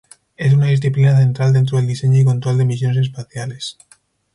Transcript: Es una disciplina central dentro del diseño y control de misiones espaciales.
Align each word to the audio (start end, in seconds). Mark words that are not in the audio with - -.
Es 0.35 0.51
una 0.51 0.65
disciplina 0.65 1.15
central 1.15 1.53
dentro 1.53 1.77
del 1.77 1.85
diseño 1.85 2.19
y 2.19 2.25
control 2.25 2.57
de 2.57 2.65
misiones 2.65 2.97
espaciales. 2.97 3.77